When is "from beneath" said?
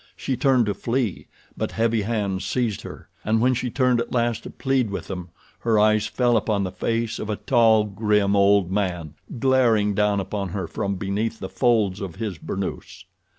10.65-11.37